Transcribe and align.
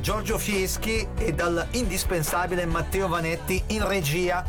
Giorgio 0.00 0.38
Fieschi 0.38 1.06
e 1.18 1.32
dal 1.32 1.66
indispensabile 1.72 2.66
Matteo 2.66 3.08
Vanetti 3.08 3.62
in 3.68 3.86
regia. 3.86 4.44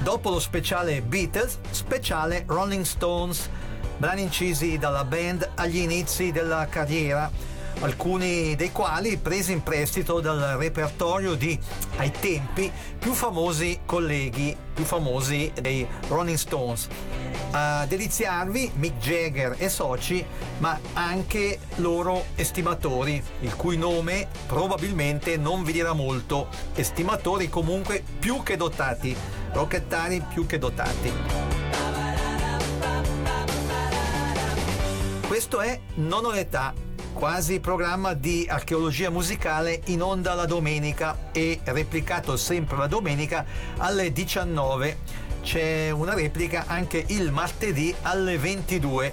Dopo 0.00 0.30
lo 0.30 0.40
speciale 0.40 1.02
Beatles, 1.02 1.58
speciale 1.70 2.44
Rolling 2.46 2.84
Stones, 2.84 3.48
brani 3.96 4.22
incisi 4.22 4.78
dalla 4.78 5.04
band 5.04 5.50
agli 5.54 5.78
inizi 5.78 6.32
della 6.32 6.66
carriera 6.68 7.30
alcuni 7.80 8.56
dei 8.56 8.72
quali 8.72 9.16
presi 9.18 9.52
in 9.52 9.62
prestito 9.62 10.20
dal 10.20 10.56
repertorio 10.58 11.34
di, 11.34 11.58
ai 11.96 12.10
tempi, 12.10 12.70
più 12.98 13.12
famosi 13.12 13.80
colleghi, 13.84 14.56
più 14.74 14.84
famosi 14.84 15.52
dei 15.60 15.86
Rolling 16.08 16.36
Stones. 16.36 16.88
A 17.50 17.86
deliziarvi 17.86 18.72
Mick 18.74 18.98
Jagger 18.98 19.56
e 19.56 19.70
soci, 19.70 20.24
ma 20.58 20.78
anche 20.92 21.58
loro 21.76 22.26
estimatori, 22.34 23.22
il 23.40 23.54
cui 23.54 23.78
nome 23.78 24.28
probabilmente 24.46 25.38
non 25.38 25.64
vi 25.64 25.72
dirà 25.72 25.94
molto, 25.94 26.48
estimatori 26.74 27.48
comunque 27.48 28.04
più 28.18 28.42
che 28.42 28.58
dotati, 28.58 29.16
rockettari 29.52 30.22
più 30.28 30.44
che 30.44 30.58
dotati. 30.58 31.12
Questo 35.26 35.60
è 35.60 35.80
Non 35.94 36.26
ho 36.26 36.32
l'età, 36.32 36.74
quasi 37.14 37.60
programma 37.60 38.12
di 38.12 38.46
archeologia 38.48 39.08
musicale 39.08 39.80
in 39.86 40.02
onda 40.02 40.34
la 40.34 40.44
domenica 40.44 41.30
e 41.32 41.60
replicato 41.64 42.36
sempre 42.36 42.76
la 42.76 42.86
domenica 42.86 43.44
alle 43.78 44.12
19. 44.12 45.27
C'è 45.42 45.90
una 45.90 46.14
replica 46.14 46.64
anche 46.66 47.04
il 47.08 47.32
martedì 47.32 47.94
alle 48.02 48.38
22. 48.38 49.12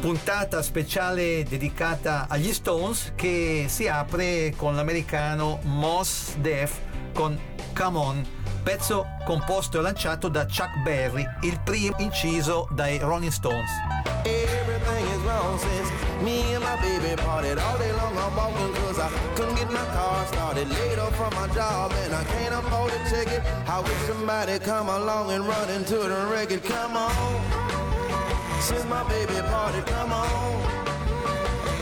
Puntata 0.00 0.62
speciale 0.62 1.44
dedicata 1.44 2.26
agli 2.28 2.52
Stones 2.52 3.12
che 3.14 3.66
si 3.68 3.86
apre 3.86 4.54
con 4.56 4.74
l'americano 4.74 5.60
Moss 5.62 6.34
Def 6.36 6.78
con 7.12 7.38
Come 7.74 7.98
On, 7.98 8.26
pezzo 8.62 9.06
composto 9.24 9.78
e 9.78 9.82
lanciato 9.82 10.28
da 10.28 10.44
Chuck 10.46 10.82
Berry, 10.82 11.24
il 11.42 11.60
primo 11.62 11.94
inciso 11.98 12.68
dai 12.72 12.98
Rolling 12.98 13.30
Stones. 13.30 13.70
Everything 14.24 15.06
is 15.08 15.22
wrong 15.24 15.58
since 15.58 15.90
me 16.22 16.54
and 16.54 16.64
my 16.64 16.76
baby 16.80 17.12
couldn't 19.42 19.56
get 19.56 19.72
my 19.72 19.84
car 19.86 20.26
started. 20.26 20.68
Laid 20.68 20.98
off 20.98 21.14
from 21.16 21.34
my 21.34 21.48
job 21.54 21.92
and 22.04 22.14
I 22.14 22.24
can't 22.24 22.54
afford 22.54 22.92
a 22.92 23.00
ticket. 23.10 23.42
I 23.66 23.80
wish 23.80 24.00
somebody 24.10 24.58
come 24.58 24.88
along 24.88 25.30
and 25.32 25.46
run 25.46 25.68
into 25.70 25.96
the 25.96 26.20
record. 26.30 26.62
Come 26.64 26.96
on. 26.96 27.12
Since 28.60 28.84
my 28.86 29.02
baby 29.08 29.34
parted, 29.50 29.86
come 29.86 30.12
on. 30.12 30.62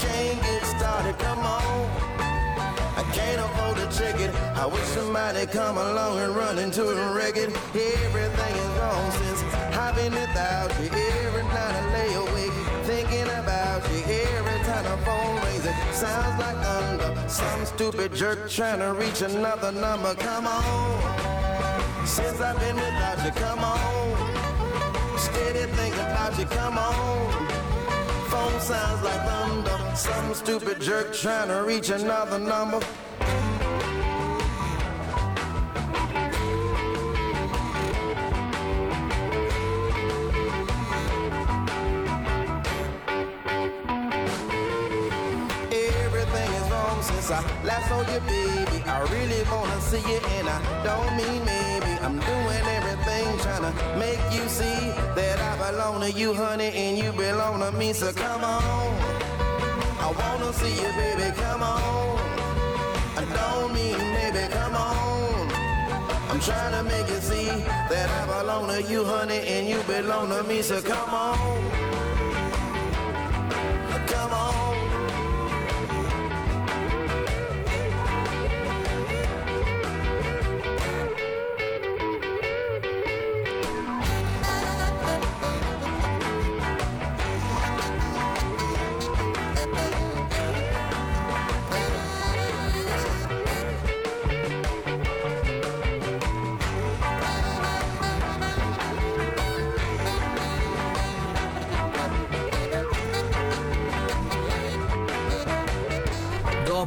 Can't 0.05 0.41
get 0.43 0.65
started, 0.77 1.19
come 1.19 1.41
on. 1.41 1.91
I 3.01 3.03
can't 3.13 3.41
afford 3.47 3.77
a 3.79 3.89
ticket. 3.93 4.35
I 4.57 4.67
wish 4.67 4.89
somebody 4.99 5.47
come 5.47 5.77
along 5.77 6.19
and 6.19 6.35
run 6.35 6.59
into 6.59 6.85
the 6.85 7.13
record. 7.15 7.51
Everything 7.75 8.55
is 8.65 8.71
wrong 8.79 9.11
since 9.21 9.41
I've 9.77 9.95
been 9.97 10.13
without 10.13 10.71
you. 10.81 10.89
Every 11.27 11.43
night 11.43 11.90
Sounds 16.01 16.41
like 16.41 16.57
thunder. 16.65 17.29
Some 17.29 17.67
stupid 17.67 18.15
jerk 18.15 18.49
trying 18.49 18.79
to 18.79 18.95
reach 18.95 19.21
another 19.21 19.71
number. 19.71 20.15
Come 20.15 20.47
on. 20.47 22.07
Since 22.07 22.41
I've 22.41 22.59
been 22.59 22.77
without 22.77 23.23
you, 23.23 23.33
come 23.33 23.59
on. 23.59 25.19
Steady 25.19 25.71
thinking 25.73 26.01
about 26.01 26.39
you, 26.39 26.47
come 26.47 26.79
on. 26.79 27.49
Phone 28.31 28.61
sounds 28.61 29.03
like 29.03 29.23
thunder. 29.29 29.95
Some 29.95 30.33
stupid 30.33 30.81
jerk 30.81 31.13
trying 31.13 31.49
to 31.49 31.65
reach 31.65 31.91
another 31.91 32.39
number. 32.39 32.81
I 47.33 47.43
last 47.65 47.89
saw 47.89 48.01
you, 48.01 48.21
baby. 48.27 48.83
I 48.87 48.99
really 49.13 49.43
wanna 49.51 49.81
see 49.81 50.03
you, 50.11 50.19
and 50.37 50.49
I 50.49 50.59
don't 50.83 51.17
mean 51.17 51.45
maybe. 51.45 51.93
I'm 52.03 52.19
doing 52.19 52.65
everything 52.77 53.39
trying 53.39 53.63
to 53.71 53.99
make 53.99 54.19
you 54.33 54.49
see 54.49 54.91
that 55.15 55.39
I 55.39 55.71
belong 55.71 56.01
to 56.01 56.11
you, 56.11 56.35
honey, 56.35 56.73
and 56.75 56.99
you 56.99 57.13
belong 57.13 57.61
to 57.61 57.71
me. 57.73 57.93
So 57.93 58.13
come 58.13 58.43
on, 58.43 58.91
I 60.01 60.09
wanna 60.19 60.53
see 60.53 60.75
you, 60.75 60.91
baby. 60.99 61.31
Come 61.37 61.63
on. 61.63 62.19
I 63.17 63.25
don't 63.37 63.75
mean 63.75 63.99
maybe. 63.99 64.53
Come 64.53 64.75
on. 64.75 65.51
I'm 66.31 66.41
trying 66.41 66.73
to 66.73 66.83
make 66.83 67.09
you 67.09 67.21
see 67.21 67.47
that 67.47 68.09
I 68.11 68.41
belong 68.41 68.69
to 68.69 68.83
you, 68.83 69.05
honey, 69.05 69.41
and 69.47 69.69
you 69.69 69.81
belong 69.83 70.31
to 70.31 70.43
me. 70.43 70.63
So 70.63 70.83
come 70.83 71.11
on. 71.15 71.90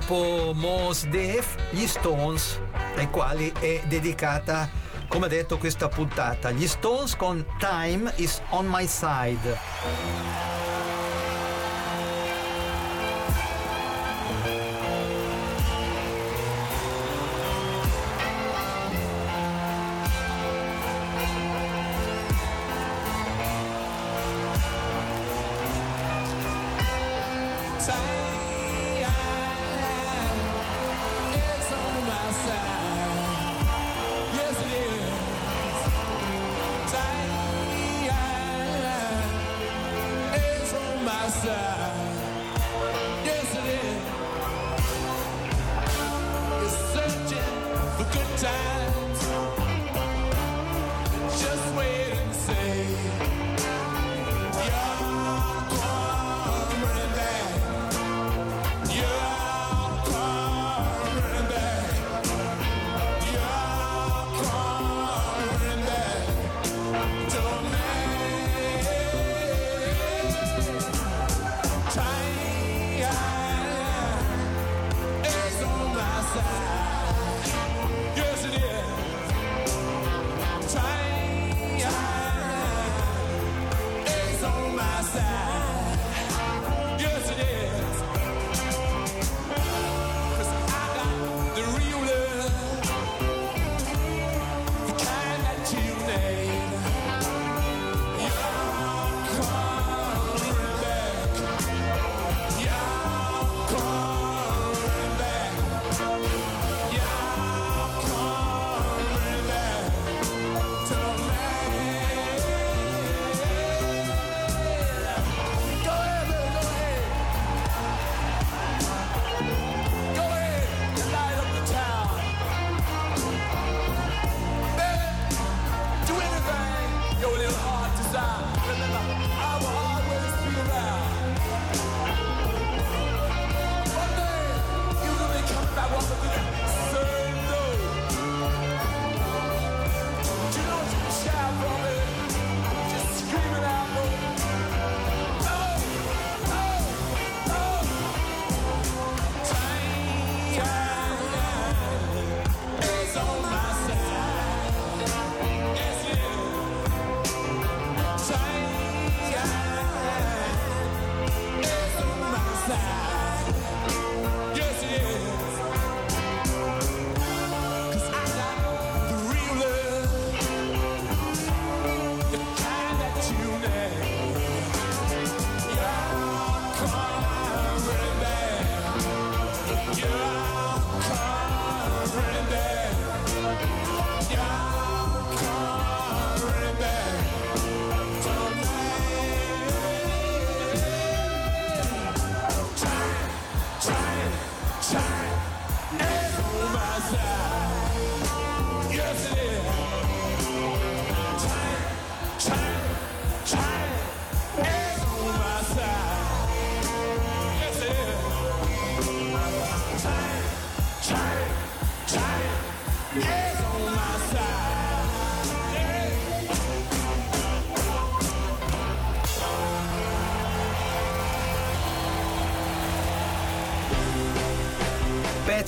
Dopo 0.05 0.51
Mos 0.53 1.05
Def, 1.05 1.55
gli 1.69 1.87
Stones, 1.87 2.59
ai 2.97 3.09
quali 3.09 3.53
è 3.57 3.83
dedicata, 3.87 4.69
come 5.07 5.29
detto, 5.29 5.57
questa 5.57 5.87
puntata. 5.87 6.51
Gli 6.51 6.67
Stones 6.67 7.15
con 7.15 7.45
Time 7.57 8.11
is 8.17 8.41
on 8.49 8.67
my 8.67 8.85
side. 8.85 10.52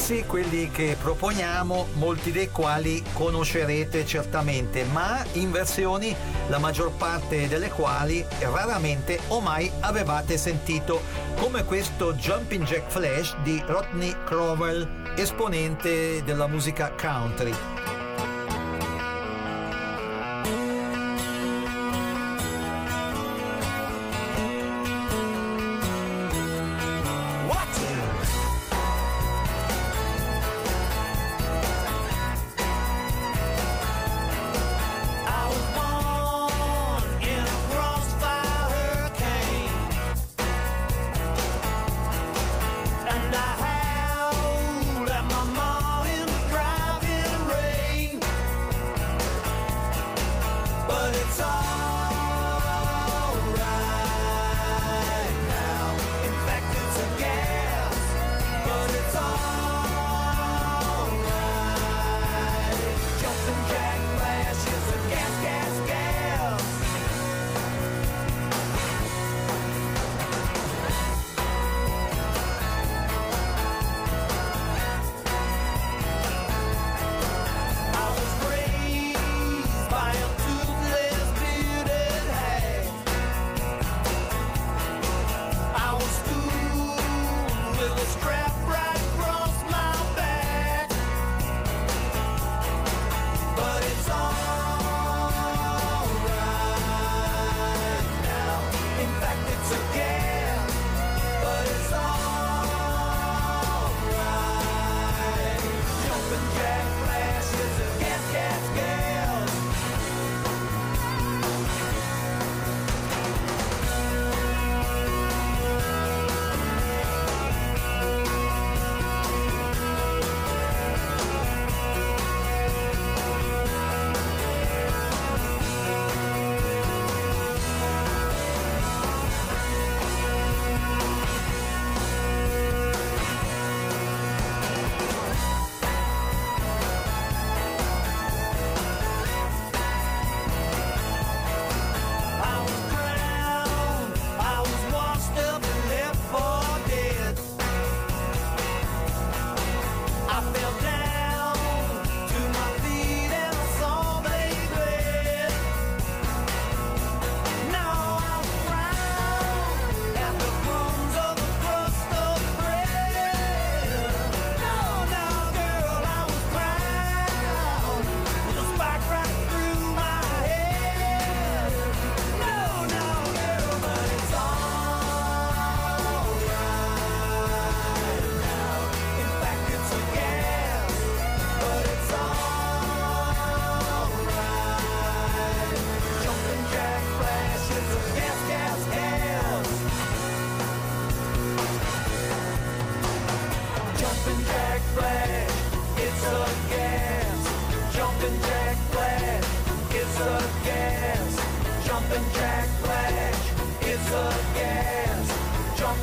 Pezzi, 0.05 0.23
quelli 0.25 0.69
che 0.69 0.95
proponiamo, 1.01 1.87
molti 1.93 2.31
dei 2.31 2.51
quali 2.51 3.03
conoscerete 3.13 4.05
certamente, 4.05 4.83
ma 4.83 5.25
in 5.33 5.51
versioni 5.51 6.15
la 6.47 6.59
maggior 6.59 6.91
parte 6.91 7.47
delle 7.47 7.69
quali 7.69 8.23
raramente 8.39 9.19
o 9.29 9.39
mai 9.39 9.71
avevate 9.79 10.37
sentito, 10.37 11.01
come 11.37 11.63
questo 11.63 12.13
Jumping 12.13 12.65
Jack 12.65 12.91
Flash 12.91 13.35
di 13.41 13.61
Rodney 13.65 14.15
Crowell, 14.25 15.13
esponente 15.15 16.23
della 16.23 16.45
musica 16.47 16.91
country. 16.91 17.74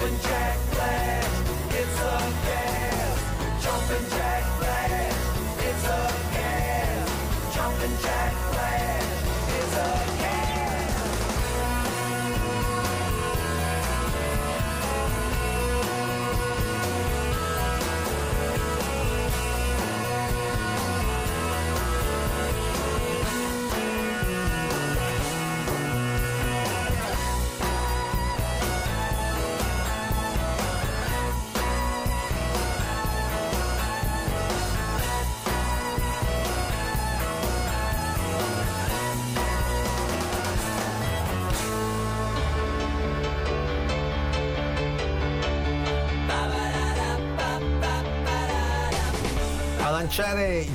Lanciare 0.05 0.55
il 0.55 0.62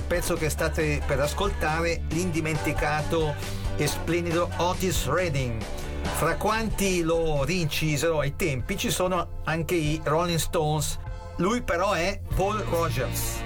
pezzo 0.08 0.36
che 0.36 0.50
state 0.50 1.02
per 1.06 1.20
ascoltare, 1.20 2.02
l'indimenticato 2.10 3.36
e 3.76 3.86
splendido 3.88 4.50
Otis 4.58 5.06
Redding. 5.08 5.62
Fra 6.02 6.36
quanti 6.36 7.04
lo 7.04 7.44
rincisero 7.44 8.20
ai 8.20 8.36
tempi 8.36 8.78
ci 8.78 8.90
sono 8.90 9.42
anche 9.44 9.76
i 9.76 10.00
Rolling 10.04 10.40
Stones. 10.40 10.98
Lui 11.36 11.62
però 11.62 11.92
è 11.92 12.20
Paul 12.36 12.58
Rogers. 12.70 13.44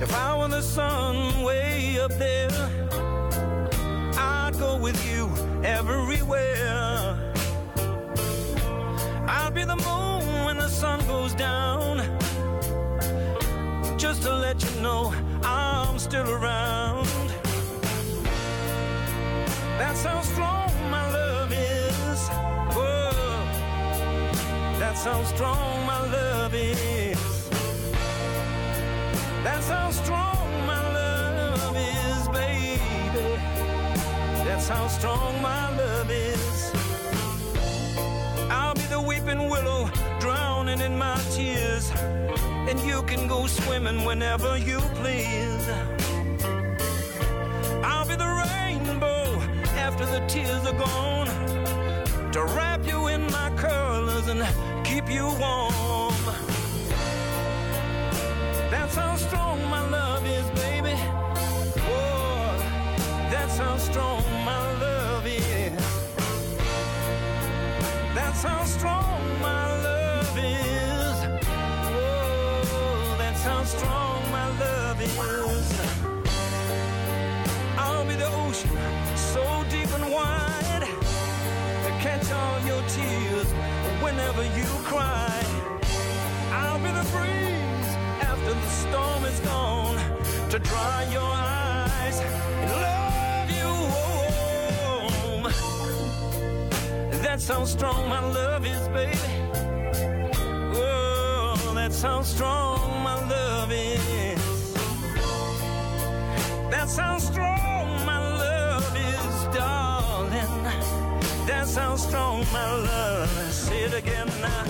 If 0.00 0.10
I 0.12 0.36
were 0.36 0.48
the 0.48 0.62
sun 0.62 1.42
way 1.42 1.98
up 1.98 2.12
there, 2.18 2.50
I'd 4.16 4.58
go 4.58 4.76
with 4.76 4.98
you 5.06 5.28
everywhere. 5.62 7.32
I'll 9.26 9.50
be 9.50 9.64
the 9.64 9.76
moon 9.76 10.44
when 10.44 10.56
the 10.56 10.68
sun 10.68 11.04
goes 11.06 11.34
down. 11.34 12.21
Just 14.02 14.22
to 14.24 14.34
let 14.34 14.60
you 14.64 14.80
know 14.80 15.14
I'm 15.44 15.96
still 15.96 16.28
around. 16.28 17.06
That's 19.78 20.02
how 20.02 20.20
strong 20.22 20.70
my 20.90 21.08
love 21.12 21.52
is. 21.52 22.28
Whoa. 22.74 23.12
That's 24.80 25.04
how 25.04 25.22
strong 25.22 25.86
my 25.86 26.00
love 26.10 26.52
is. 26.52 27.48
That's 29.44 29.68
how 29.68 29.92
strong 29.92 30.66
my 30.66 30.82
love 30.98 31.76
is, 31.76 32.28
baby. 32.30 33.40
That's 34.44 34.68
how 34.68 34.88
strong 34.88 35.40
my 35.40 35.76
love 35.76 36.10
is. 36.10 36.71
And 42.72 42.80
you 42.88 43.02
can 43.02 43.28
go 43.28 43.46
swimming 43.46 44.02
whenever 44.06 44.56
you 44.56 44.80
please. 44.94 45.68
I'll 47.84 48.08
be 48.08 48.16
the 48.16 48.32
rainbow 48.46 49.24
after 49.76 50.06
the 50.06 50.24
tears 50.26 50.64
are 50.66 50.78
gone. 50.78 51.26
To 52.32 52.42
wrap 52.56 52.86
you 52.86 53.08
in 53.08 53.30
my 53.30 53.52
curls 53.56 54.26
and 54.28 54.40
keep 54.86 55.06
you 55.10 55.26
warm. 55.26 56.24
That's 58.70 58.94
how 58.94 59.16
strong 59.16 59.62
my 59.68 59.86
love 59.90 60.24
is, 60.26 60.46
baby. 60.58 60.94
Oh, 61.92 62.56
that's 63.30 63.58
how 63.58 63.76
strong 63.76 64.22
my 64.46 64.62
love 64.80 65.26
is. 65.26 65.72
That's 68.14 68.42
how 68.42 68.64
strong 68.64 69.01
strong 73.76 74.20
my 74.30 74.46
love 74.64 75.00
is. 75.00 75.12
I'll 77.78 78.06
be 78.10 78.16
the 78.22 78.30
ocean, 78.44 78.70
so 79.32 79.42
deep 79.70 79.90
and 79.98 80.06
wide, 80.16 80.84
to 81.84 81.90
catch 82.06 82.26
all 82.40 82.58
your 82.70 82.82
tears 82.96 83.48
whenever 84.04 84.44
you 84.58 84.68
cry. 84.90 85.38
I'll 86.60 86.82
be 86.86 86.92
the 87.00 87.06
breeze 87.14 87.92
after 88.30 88.52
the 88.64 88.70
storm 88.82 89.24
is 89.32 89.40
gone 89.40 89.98
to 90.50 90.58
dry 90.58 91.00
your 91.16 91.32
eyes. 91.32 91.62
That's 97.24 97.48
how 97.48 97.64
strong 97.64 98.08
my 98.08 98.22
love 98.40 98.66
is, 98.66 98.88
baby. 98.88 99.18
Oh, 100.74 101.72
that's 101.74 102.02
how 102.02 102.22
strong 102.22 102.81
That's 106.82 106.96
how 106.96 107.16
strong 107.18 108.04
my 108.04 108.18
love 108.18 108.96
is, 108.96 109.56
darling. 109.56 110.64
That's 111.46 111.76
how 111.76 111.94
strong 111.94 112.44
my 112.52 112.74
love 112.74 113.30
is. 113.46 113.54
Say 113.54 113.84
it 113.84 113.94
again 113.94 114.26
now. 114.40 114.64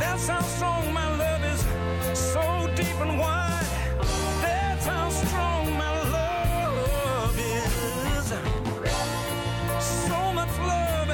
That's 0.00 0.26
how 0.26 0.40
strong 0.40 0.92
my 0.92 1.08
love 1.16 1.44
is, 1.44 2.18
so 2.18 2.68
deep 2.74 2.98
and 3.00 3.16
wide. 3.16 3.64
That's 4.42 4.86
how 4.86 5.08
strong 5.10 5.78
my 5.78 6.02
love 6.18 7.38
is. 7.38 8.26
So 10.08 10.32
much 10.32 10.58
love 10.58 11.10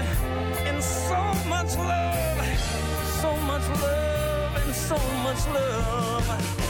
and 0.65 0.83
so 0.83 1.21
much 1.47 1.77
love, 1.77 2.41
so 3.21 3.37
much 3.37 3.69
love 3.83 4.57
and 4.65 4.75
so 4.75 4.97
much 5.25 5.47
love. 5.49 6.70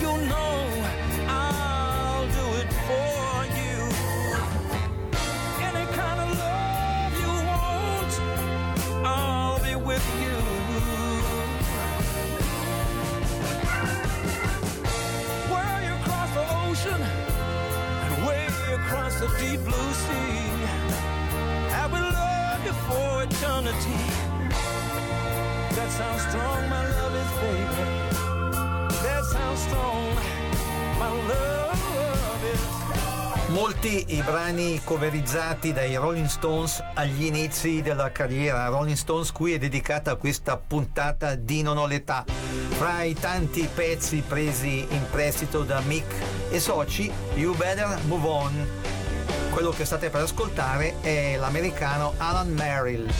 You 0.00 0.16
know 0.28 0.84
I'll 1.26 2.26
do 2.28 2.46
it 2.60 2.70
for 2.86 3.44
you. 3.58 3.76
Any 5.68 5.86
kind 5.92 6.18
of 6.24 6.28
love 6.38 7.12
you 7.22 7.32
want, 7.50 8.12
I'll 9.04 9.58
be 9.64 9.74
with 9.74 10.06
you. 10.22 10.36
Way 15.52 15.78
across 15.98 16.30
the 16.38 16.46
ocean 16.66 17.02
and 18.04 18.26
way 18.26 18.46
across 18.74 19.14
the 19.20 19.28
deep 19.40 19.60
blue 19.64 19.92
sea, 20.04 20.40
I 21.82 21.86
will 21.92 22.10
love 22.22 22.60
you 22.66 22.76
for 22.86 23.22
eternity. 23.24 24.00
That's 25.74 25.96
how 25.98 26.16
strong 26.28 26.68
my 26.68 26.87
Molti 33.48 34.04
i 34.08 34.22
brani 34.22 34.80
coverizzati 34.84 35.72
dai 35.72 35.96
Rolling 35.96 36.26
Stones 36.26 36.82
agli 36.94 37.24
inizi 37.24 37.80
della 37.80 38.12
carriera. 38.12 38.66
Rolling 38.66 38.96
Stones 38.96 39.32
cui 39.32 39.52
è 39.52 39.58
dedicata 39.58 40.16
questa 40.16 40.56
puntata 40.58 41.34
di 41.34 41.62
Non 41.62 41.78
ho 41.78 41.86
l'età. 41.86 42.24
Fra 42.26 43.02
i 43.02 43.14
tanti 43.14 43.68
pezzi 43.74 44.22
presi 44.26 44.86
in 44.88 45.02
prestito 45.10 45.62
da 45.62 45.80
Mick 45.80 46.14
e 46.50 46.60
soci, 46.60 47.10
You 47.34 47.56
Better 47.56 47.98
Move 48.04 48.28
On. 48.28 48.68
Quello 49.50 49.70
che 49.70 49.84
state 49.84 50.10
per 50.10 50.22
ascoltare 50.22 51.00
è 51.00 51.36
l'americano 51.36 52.14
Alan 52.18 52.52
Merrill. 52.52 53.10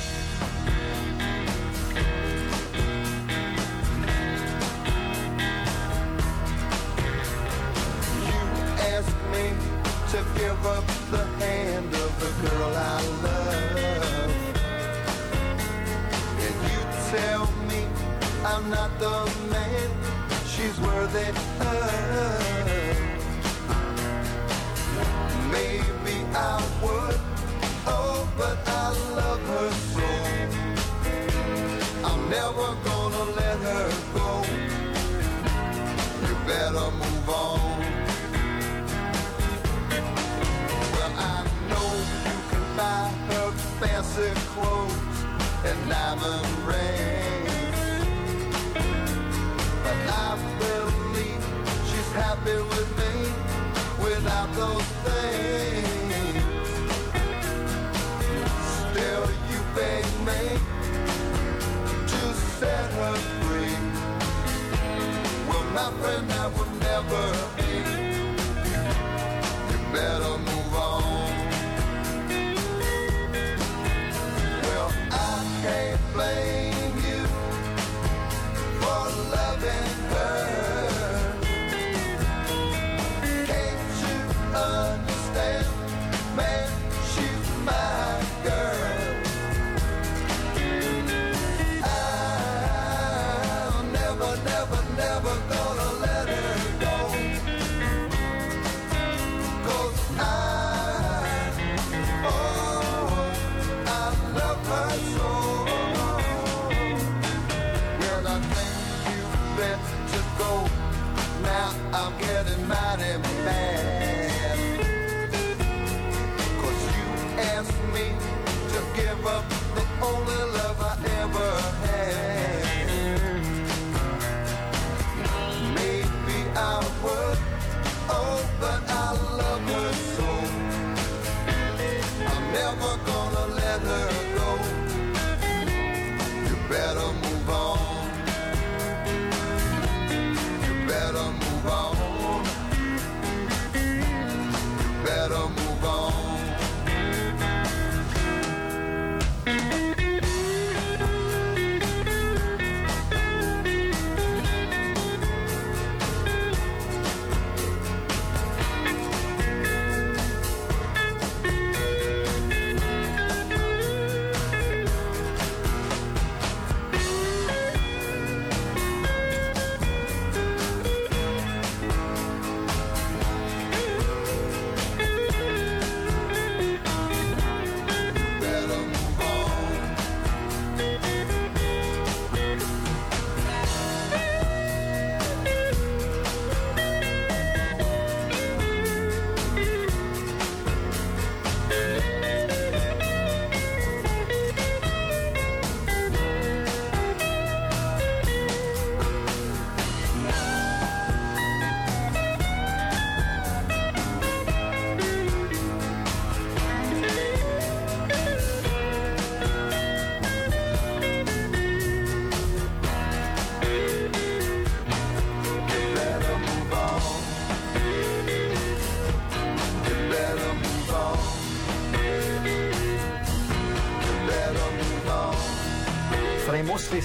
My 65.79 65.91
that 65.91 66.53
would 66.59 66.81
never 66.81 67.53
be. 67.57 67.68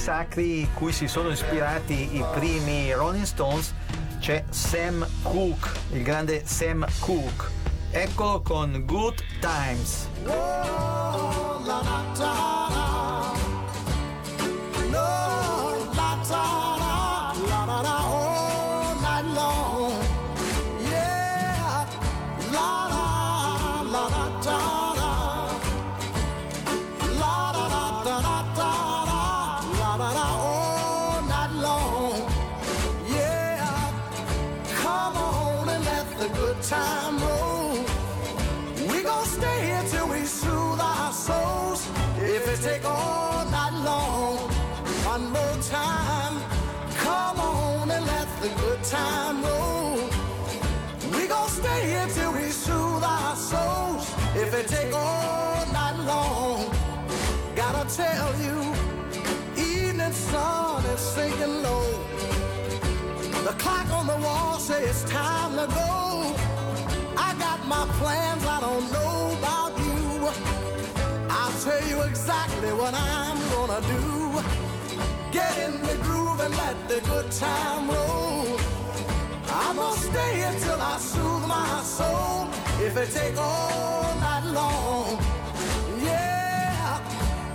Sacri 0.03 0.67
cui 0.73 0.91
si 0.91 1.07
sono 1.07 1.29
ispirati 1.29 2.17
i 2.17 2.25
primi 2.33 2.91
Rolling 2.91 3.23
Stones 3.23 3.73
c'è 4.19 4.43
Sam 4.49 5.07
Cooke, 5.21 5.69
il 5.93 6.03
grande 6.03 6.41
Sam 6.45 6.85
Cooke. 6.99 7.45
Eccolo 7.89 8.41
con 8.41 8.83
Good 8.85 9.23
Times. 9.39 10.09
If 54.45 54.53
it 54.53 54.67
take 54.67 54.93
all 54.93 55.65
night 55.71 55.97
long, 56.06 56.69
gotta 57.56 57.84
tell 57.95 58.32
you, 58.45 58.58
evening 59.56 60.12
sun 60.12 60.84
is 60.88 60.99
sinking 60.99 61.63
low. 61.63 61.88
The 63.47 63.56
clock 63.58 63.89
on 63.91 64.06
the 64.06 64.17
wall 64.17 64.60
says 64.60 64.84
it's 64.89 65.10
time 65.10 65.51
to 65.51 65.65
go. 65.73 66.36
I 67.15 67.34
got 67.39 67.65
my 67.67 67.86
plans, 67.99 68.43
I 68.45 68.60
don't 68.60 68.91
know 68.91 69.38
about 69.39 69.71
you. 69.86 70.27
I'll 71.29 71.58
tell 71.62 71.84
you 71.88 72.01
exactly 72.01 72.73
what 72.73 72.93
I'm 72.93 73.39
gonna 73.56 73.82
do. 73.95 74.03
Get 75.32 75.53
in 75.65 75.73
the 75.89 75.95
groove 76.03 76.41
and 76.41 76.53
let 76.58 76.75
the 76.89 76.99
good 77.12 77.32
time 77.32 77.89
roll. 77.89 78.60
I'm 79.47 79.77
gonna 79.77 79.97
stay 79.97 80.41
until 80.41 80.82
I 80.82 80.97
soothe 80.97 81.47
my 81.47 81.82
soul. 81.84 82.49
If 82.86 82.97
it 82.97 83.10
take 83.12 83.38
all 83.38 84.15
night 84.19 84.33
long, 84.53 85.17
yeah. 86.01 86.99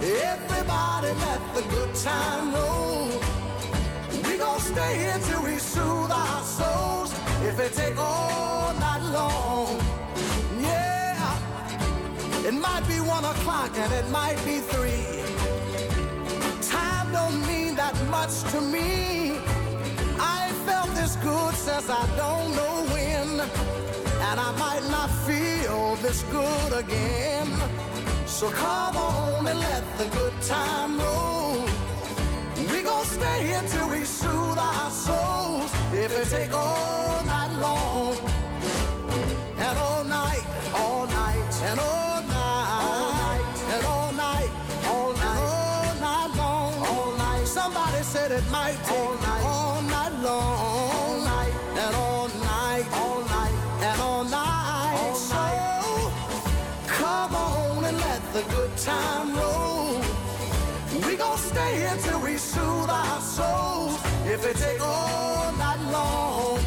Everybody 0.03 1.09
let 1.27 1.41
the 1.55 1.63
good 1.75 1.95
time 1.95 2.55
roll. 2.55 3.09
We 4.25 4.37
gon' 4.37 4.61
stay 4.61 4.99
here 4.99 5.19
till 5.29 5.43
we 5.45 5.59
soothe 5.59 6.11
our 6.11 6.43
souls. 6.43 7.13
If 7.43 7.59
it 7.61 7.73
take 7.73 7.97
all 7.99 8.75
night 8.75 9.03
long, 9.13 9.79
yeah. 10.61 11.39
It 12.49 12.55
might 12.55 12.87
be 12.89 13.01
one 13.01 13.25
o'clock 13.25 13.71
and 13.77 13.93
it 13.93 14.09
might 14.11 14.39
be 14.45 14.59
three. 14.73 15.07
Time 16.63 17.13
don't 17.13 17.47
mean 17.47 17.77
that 17.77 17.97
much 18.11 18.43
to 18.53 18.61
me. 18.61 19.39
I 20.19 20.49
ain't 20.49 20.57
felt 20.67 20.91
this 20.95 21.17
good 21.17 21.55
since 21.55 21.89
I 21.89 22.05
don't 22.17 22.57
know. 22.57 22.78
And 24.31 24.39
I 24.39 24.53
might 24.59 24.85
not 24.91 25.11
feel 25.27 25.97
this 26.03 26.23
good 26.25 26.73
again. 26.75 27.49
So 28.27 28.51
come 28.51 28.97
on 28.97 29.47
and 29.47 29.59
let 29.59 29.83
the 29.97 30.05
good 30.19 30.35
time 30.43 31.01
roll. 31.01 31.65
We 32.71 32.83
gon' 32.83 33.07
stay 33.07 33.47
here 33.47 33.63
till 33.69 33.89
we 33.89 34.05
soothe 34.05 34.59
our 34.59 34.91
souls. 34.91 35.71
If 35.95 36.11
it 36.21 36.29
take 36.29 36.53
all 36.53 37.25
night 37.25 37.53
long, 37.59 38.17
and 39.67 39.79
all 39.79 40.05
night, 40.05 40.45
all 40.75 41.07
night, 41.07 41.55
and 41.71 41.81
all 41.81 42.23
night, 42.23 43.41
and 43.73 43.85
all 43.87 44.13
night, 44.13 44.51
all 44.93 45.13
night, 45.15 45.41
all 45.73 45.95
night 46.07 46.31
long, 46.37 46.75
all 46.91 47.17
night. 47.17 47.47
Somebody 47.47 48.03
said 48.03 48.31
it 48.31 48.45
might 48.51 48.77
take 48.85 48.99
all 48.99 49.15
night, 49.15 49.43
all 49.45 49.83
night 49.83 50.15
long, 50.23 50.98
the 58.39 58.55
good 58.55 58.77
time 58.77 59.35
roll. 59.37 60.01
We 61.07 61.17
gon' 61.17 61.39
stay 61.39 61.77
here 61.77 61.97
till 62.03 62.21
we 62.21 62.37
soothe 62.37 62.91
our 62.91 63.21
souls. 63.21 63.99
If 64.27 64.45
it 64.45 64.57
take 64.57 64.81
all 64.81 65.53
night 65.57 65.81
long. 65.91 66.61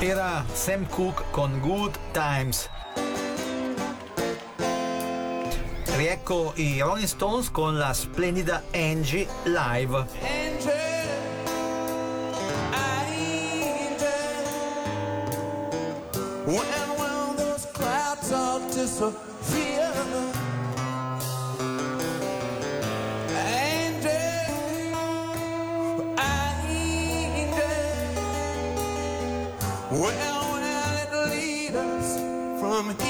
Era 0.00 0.44
Sam 0.54 0.86
Cooke 0.86 1.24
con 1.32 1.60
Good 1.60 1.98
Times. 2.12 2.68
Riecco 5.96 6.52
i 6.54 6.80
Rolling 6.80 7.08
Stones 7.08 7.50
con 7.50 7.76
la 7.76 7.92
splendida 7.92 8.62
Angie 8.72 9.26
live. 9.44 10.47
When 16.48 16.88
will 16.98 17.34
those 17.34 17.66
clouds 17.74 18.32
all 18.32 18.60
disappear? 18.70 19.92
Angel, 23.36 24.12
angel, 26.18 27.60
where 29.90 30.38
will 30.48 30.64
it 30.96 31.10
lead 31.28 31.74
us 31.76 32.08
from 32.58 32.84
here? 32.98 33.07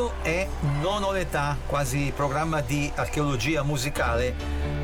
Questo 0.00 0.22
è 0.22 0.48
Non 0.80 1.02
ho 1.02 1.12
l'età, 1.12 1.58
quasi 1.66 2.10
programma 2.16 2.62
di 2.62 2.90
archeologia 2.94 3.62
musicale. 3.62 4.34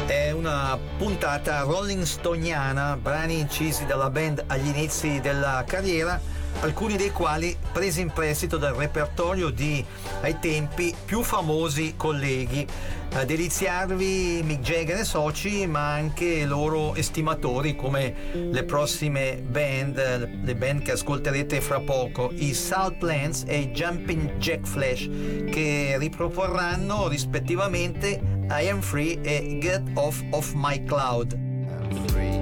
È 0.04 0.30
una 0.30 0.78
puntata 0.98 1.60
rolling 1.60 2.02
stoniana, 2.02 2.98
brani 3.00 3.38
incisi 3.38 3.86
dalla 3.86 4.10
band 4.10 4.44
agli 4.46 4.66
inizi 4.66 5.18
della 5.22 5.64
carriera, 5.66 6.20
alcuni 6.60 6.98
dei 6.98 7.12
quali 7.12 7.56
presi 7.72 8.02
in 8.02 8.10
prestito 8.10 8.58
dal 8.58 8.74
repertorio 8.74 9.48
di, 9.48 9.82
ai 10.20 10.38
tempi, 10.38 10.94
più 11.06 11.22
famosi 11.22 11.94
colleghi 11.96 12.66
a 13.18 13.24
deliziarvi 13.24 14.42
Mick 14.44 14.60
Jagger 14.60 14.98
e 14.98 15.04
soci, 15.04 15.66
ma 15.66 15.94
anche 15.94 16.44
loro 16.44 16.94
estimatori 16.94 17.74
come 17.74 18.14
le 18.32 18.62
prossime 18.64 19.42
band, 19.42 20.42
le 20.42 20.54
band 20.54 20.82
che 20.82 20.92
ascolterete 20.92 21.62
fra 21.62 21.80
poco, 21.80 22.30
i 22.34 22.52
Salt 22.52 22.98
Plants 22.98 23.44
e 23.46 23.58
i 23.58 23.66
Jumping 23.68 24.36
Jack 24.36 24.66
Flash, 24.66 25.08
che 25.50 25.96
riproporranno 25.98 27.08
rispettivamente 27.08 28.20
I 28.50 28.68
Am 28.68 28.82
Free 28.82 29.18
e 29.22 29.58
Get 29.60 29.82
Off 29.94 30.22
of 30.30 30.52
My 30.54 30.82
Cloud. 30.84 32.35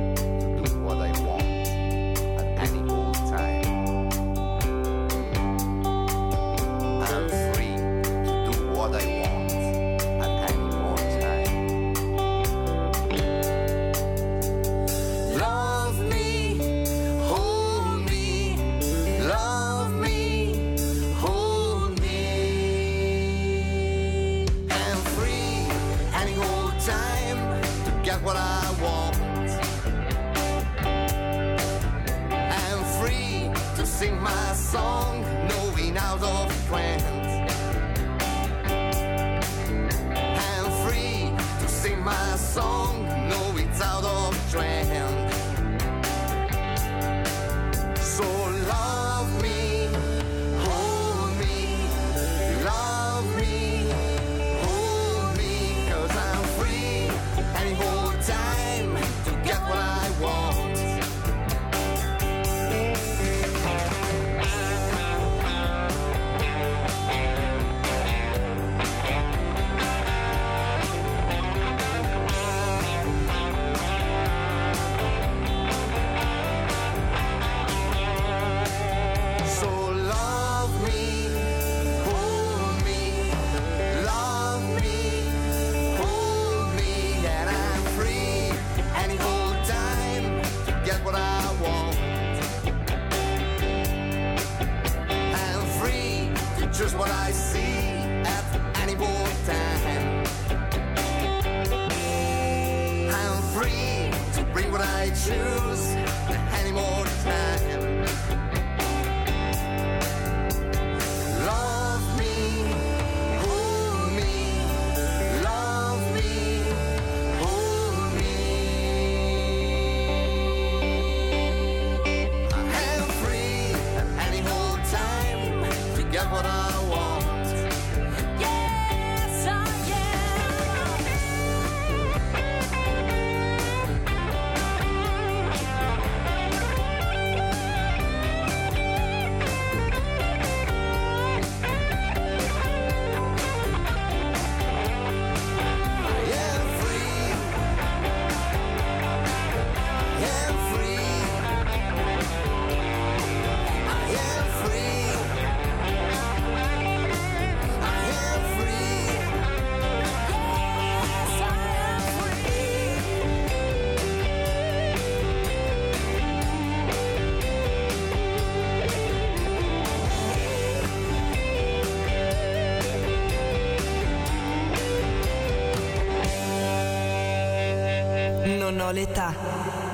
Non 96.92 97.00
ho 97.00 97.53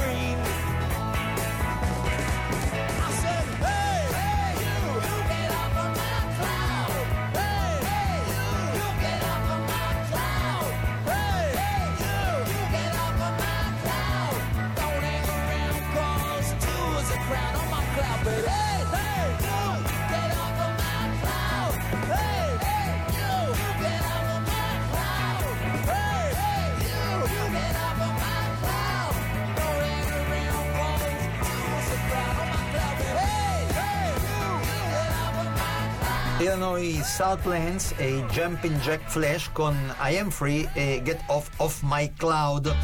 free. 0.00 0.27
Erano 36.48 36.78
i 36.78 37.02
Southlands 37.04 37.92
e 37.98 38.08
i 38.08 38.24
Jumping 38.30 38.80
Jack 38.80 39.02
Flash 39.10 39.50
con 39.52 39.74
I 40.00 40.16
Am 40.16 40.30
Free 40.30 40.66
e 40.72 41.02
Get 41.04 41.20
Off 41.26 41.50
of 41.58 41.78
My 41.82 42.10
Cloud. 42.16 42.74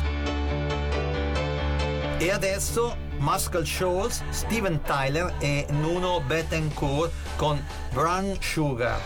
E 2.18 2.30
adesso 2.30 2.94
Muscle 3.20 3.64
Shoals, 3.64 4.22
Steven 4.28 4.82
Tyler 4.82 5.34
e 5.38 5.66
Nuno 5.70 6.20
Bettencourt 6.20 7.10
con 7.36 7.58
Brown 7.90 8.36
Sugar. 8.38 9.00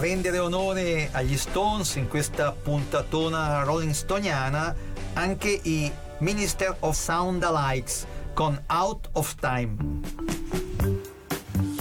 A 0.00 0.02
rendere 0.02 0.38
onore 0.38 1.10
agli 1.12 1.36
Stones 1.36 1.96
in 1.96 2.08
questa 2.08 2.52
puntatona 2.52 3.62
Rolling 3.64 3.92
Stoniana 3.92 4.74
anche 5.12 5.50
i 5.50 5.92
Minister 6.20 6.74
of 6.80 6.96
Sound 6.96 7.42
Alikes 7.42 8.06
con 8.32 8.58
Out 8.68 9.10
of 9.12 9.34
Time. 9.34 10.00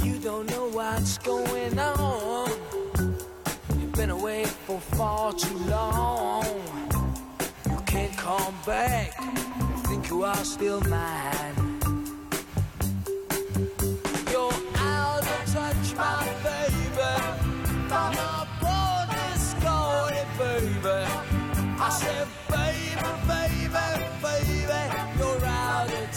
You 0.04 0.20
don't 0.22 0.50
know 0.50 0.70
what's 0.74 1.18
going 1.24 1.80
on. 1.80 2.52
You've 3.78 3.94
been 3.94 4.10
away 4.10 4.44
for 4.66 4.82
far 4.82 5.34
too 5.34 5.58
long. 5.70 6.44
You 7.70 7.82
can't 7.86 8.18
come 8.18 8.54
back. 8.66 9.16
Think 9.88 10.10
you 10.10 10.26
are 10.26 10.44
still 10.44 10.82
mine. 10.90 11.59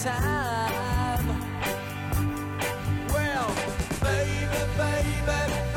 Time. 0.03 1.28
Well, 3.09 3.55
baby, 4.00 4.46
baby, 4.76 5.14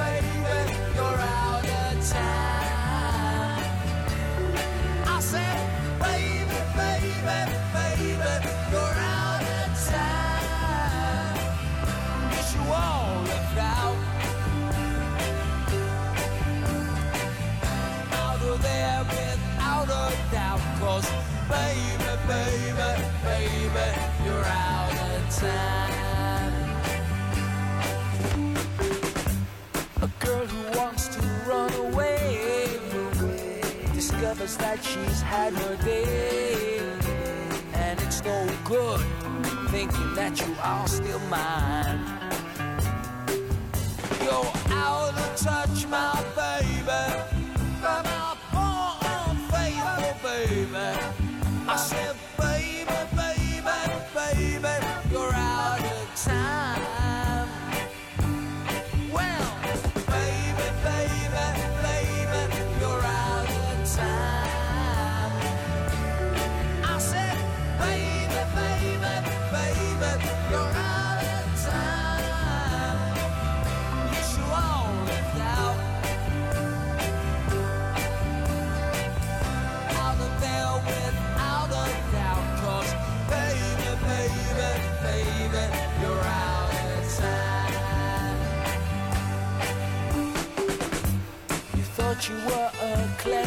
baby, 0.01 0.73
you're 0.95 1.21
out 1.21 1.63
of 1.63 2.09
time. 2.09 3.63
I 5.05 5.19
said, 5.19 5.59
baby, 5.99 6.57
baby, 6.73 7.13
baby, 7.75 8.49
you're 8.71 8.97
out 9.13 9.43
of 9.43 9.69
time. 9.91 11.37
Yes, 12.31 12.49
you 12.55 12.63
all 12.73 13.21
left 13.29 13.57
out. 13.59 13.97
Out 18.11 18.41
of 18.41 18.57
there 18.63 19.03
without 19.03 19.87
a 19.87 20.31
doubt. 20.31 20.61
Cause 20.79 21.07
baby, 21.47 21.93
baby, 22.27 22.64
A 30.01 30.09
girl 30.19 30.45
who 30.45 30.77
wants 30.77 31.07
to 31.15 31.21
run 31.47 31.73
away 31.73 32.79
discovers 33.93 34.57
that 34.57 34.83
she's 34.83 35.21
had 35.21 35.53
her 35.53 35.75
day. 35.83 36.79
And 37.73 38.01
it's 38.01 38.23
no 38.23 38.47
good 38.63 39.01
thinking 39.69 40.13
that 40.15 40.39
you 40.39 40.55
are 40.61 40.87
still 40.87 41.19
mine. 41.29 41.99
You're 44.23 44.51
out 44.69 45.13
of 45.17 45.35
touch, 45.35 45.87
my 45.87 46.23
baby. 46.35 47.34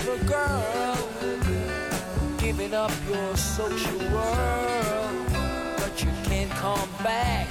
Clever 0.09 0.25
girl, 0.25 0.99
giving 2.39 2.75
up 2.75 2.91
your 3.09 3.37
social 3.37 3.99
world, 4.11 5.27
but 5.77 6.03
you 6.03 6.11
can't 6.25 6.51
come 6.53 6.89
back 7.03 7.49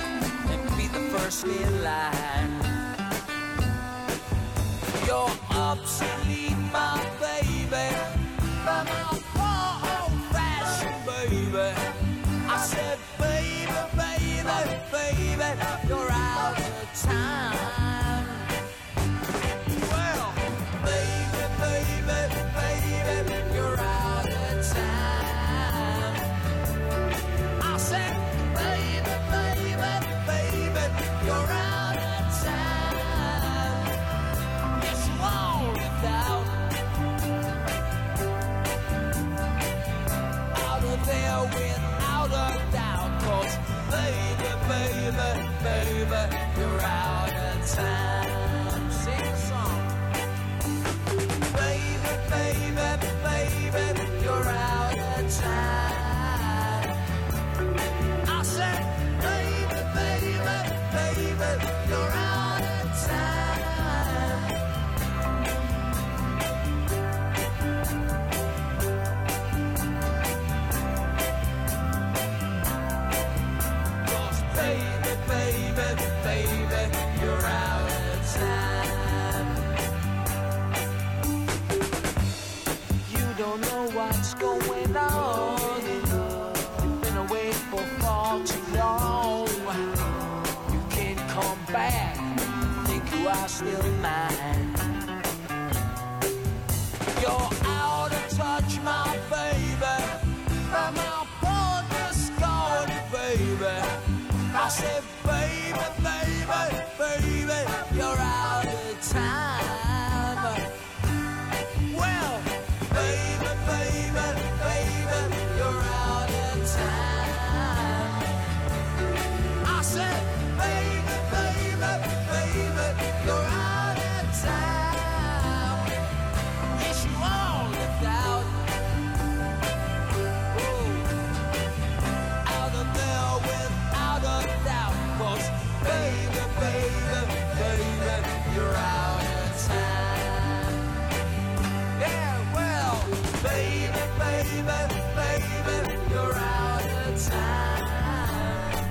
and 0.50 0.64
be 0.78 0.88
the 0.88 1.00
first 1.18 1.46
in 1.46 1.84
line. 1.84 2.62
You're 5.06 5.30
obsolete, 5.52 6.58
my 6.72 7.00
baby, 7.20 7.96
by 8.66 8.84
my 8.84 9.20
poor 9.34 9.72
old-fashioned 10.02 11.06
baby. 11.06 11.70
I 12.50 12.58
said, 12.66 12.98
baby, 13.20 13.72
baby, 13.96 14.76
baby, 14.92 15.50
you're 15.88 16.12
out 16.12 16.58
of 16.60 17.02
time. 17.02 18.27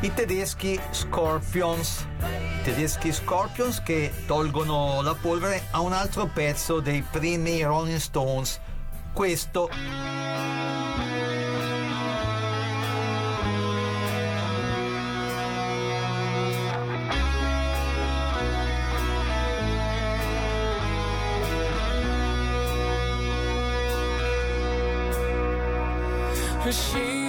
i 0.06 0.14
tedeschi 0.14 0.80
Scorpions. 0.92 2.06
I 2.20 2.62
tedeschi 2.62 3.12
Scorpions 3.12 3.82
che 3.82 4.12
tolgono 4.26 5.02
la 5.02 5.16
polvere 5.20 5.62
a 5.72 5.80
un 5.80 5.92
altro 5.92 6.26
pezzo 6.32 6.78
dei 6.78 7.02
primi 7.02 7.64
Rolling 7.64 7.98
Stones. 7.98 8.60
Questo. 9.12 9.68
she 26.72 27.25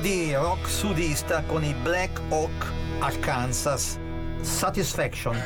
di 0.00 0.34
rock 0.34 0.68
sudista 0.68 1.42
con 1.46 1.64
i 1.64 1.74
Black 1.82 2.20
Hawk 2.28 2.72
Arkansas 3.00 3.98
Satisfaction. 4.40 5.36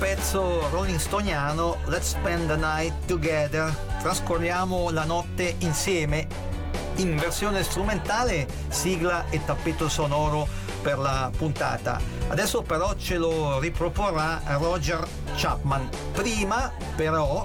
pezzo 0.00 0.66
Rolling 0.70 0.98
Stoniano 0.98 1.76
Let's 1.84 2.12
Spend 2.12 2.48
the 2.48 2.56
Night 2.56 3.04
Together, 3.04 3.70
trascorriamo 4.00 4.88
la 4.88 5.04
notte 5.04 5.56
insieme 5.58 6.26
in 6.94 7.18
versione 7.18 7.62
strumentale, 7.62 8.48
sigla 8.68 9.26
e 9.28 9.44
tappeto 9.44 9.90
sonoro 9.90 10.48
per 10.80 10.96
la 10.96 11.30
puntata. 11.36 12.00
Adesso 12.28 12.62
però 12.62 12.94
ce 12.96 13.18
lo 13.18 13.58
riproporrà 13.58 14.40
Roger 14.56 15.06
Chapman. 15.36 15.86
Prima 16.12 16.72
però 16.96 17.42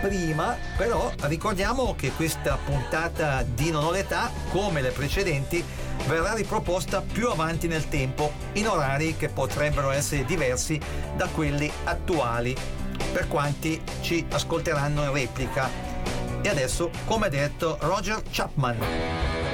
prima, 0.00 0.56
però 0.76 1.12
ricordiamo 1.22 1.94
che 1.96 2.12
questa 2.12 2.56
puntata 2.64 3.42
di 3.42 3.70
Non 3.70 3.84
ho 3.84 3.90
l'età, 3.90 4.30
come 4.50 4.80
le 4.80 4.90
precedenti, 4.90 5.62
verrà 6.06 6.34
riproposta 6.34 7.00
più 7.00 7.28
avanti 7.28 7.66
nel 7.66 7.88
tempo 7.88 8.32
in 8.52 8.68
orari 8.68 9.16
che 9.16 9.28
potrebbero 9.28 9.90
essere 9.90 10.24
diversi 10.24 10.80
da 11.16 11.26
quelli 11.28 11.70
attuali 11.84 12.56
per 13.12 13.28
quanti 13.28 13.80
ci 14.00 14.24
ascolteranno 14.30 15.04
in 15.04 15.12
replica. 15.12 15.68
E 16.42 16.48
adesso, 16.48 16.90
come 17.04 17.28
detto, 17.28 17.78
Roger 17.80 18.22
Chapman. 18.30 19.47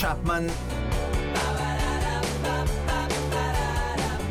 Chapman. 0.00 0.50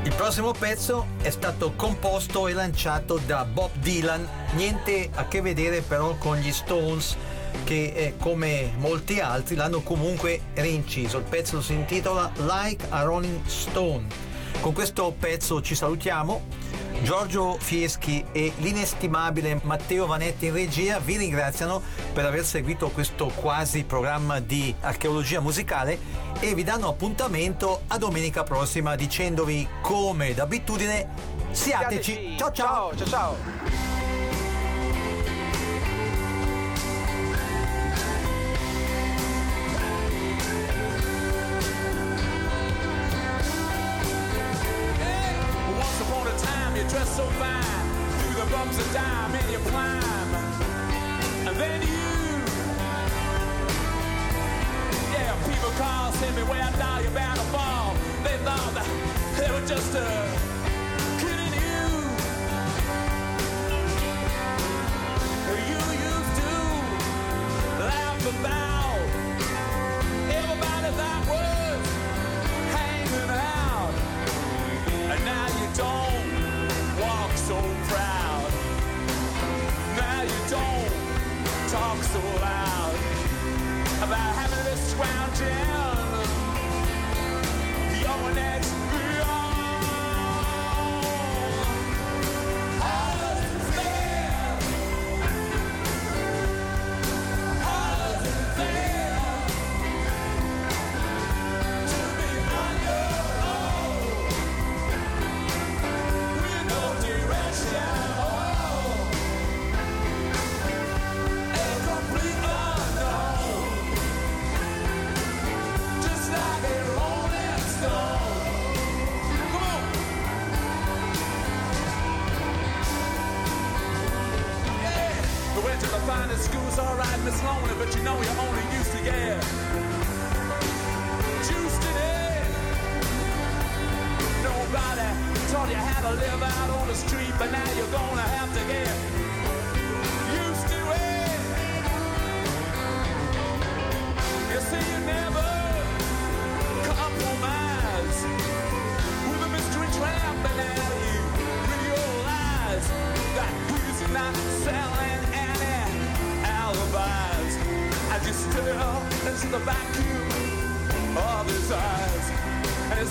Il 0.02 0.16
prossimo 0.16 0.52
pezzo 0.52 1.10
è 1.22 1.30
stato 1.30 1.74
composto 1.76 2.48
e 2.48 2.54
lanciato 2.54 3.20
da 3.24 3.46
Bob 3.46 3.70
Dylan, 3.76 4.28
niente 4.54 5.12
a 5.14 5.28
che 5.28 5.42
vedere 5.42 5.82
però 5.82 6.16
con 6.16 6.38
gli 6.38 6.52
Stones 6.52 7.16
che 7.66 7.94
eh, 7.96 8.14
come 8.18 8.72
molti 8.78 9.20
altri 9.20 9.54
l'hanno 9.54 9.82
comunque 9.82 10.42
reinciso. 10.56 11.20
Il 11.20 11.26
pezzo 11.26 11.62
si 11.62 11.74
intitola 11.74 12.32
Like 12.38 12.88
a 12.90 13.04
Rolling 13.04 13.46
Stone. 13.46 14.08
Con 14.62 14.74
questo 14.74 15.14
pezzo 15.20 15.62
ci 15.62 15.76
salutiamo. 15.76 16.42
Giorgio 17.04 17.58
Fieschi 17.60 18.26
e 18.32 18.54
l'inestimabile 18.58 19.60
Matteo 19.64 20.08
Vanetti 20.08 20.48
in 20.48 20.54
regia 20.54 20.98
vi 21.00 21.16
ringraziano 21.16 21.82
per 22.20 22.28
aver 22.28 22.44
seguito 22.44 22.90
questo 22.90 23.28
quasi 23.28 23.86
programma 23.86 24.42
di 24.42 24.76
archeologia 24.82 25.40
musicale 25.40 25.98
e 26.42 26.54
vi 26.54 26.66
danno 26.66 26.90
appuntamento 26.90 27.84
a 27.88 27.98
domenica 27.98 28.44
prossima 28.44 28.96
dicendovi 28.96 29.66
come 29.82 30.34
d'abitudine 30.34 31.08
siateci. 31.52 32.36
ciao 32.38 32.52
ciao 32.52 32.92
ciao. 32.92 32.96
ciao. 32.98 33.08
ciao. 33.08 33.59
hit 56.20 56.36
me 56.36 56.44
where 56.44 56.62
I 56.62 56.72
die, 56.72 57.02
you're 57.02 57.12
fall. 57.54 57.94
They 58.24 58.38
thought 58.44 58.74
that 58.76 58.88
they 59.38 59.50
were 59.52 59.66
just 59.66 59.96
a. 59.96 60.59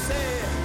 say 0.09 0.58